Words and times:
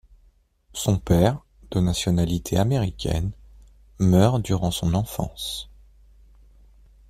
Son 0.73 0.97
père, 0.97 1.41
de 1.69 1.79
nationalité 1.79 2.57
américaine, 2.57 3.33
meurt 3.99 4.41
durant 4.41 4.71
son 4.71 4.95
enfance. 4.95 5.69